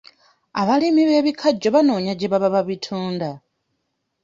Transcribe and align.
Abalimi 0.61 1.03
b'ebikajjo 1.09 1.69
banoonya 1.75 2.13
gye 2.19 2.31
baba 2.31 2.49
babitunda. 2.55 3.29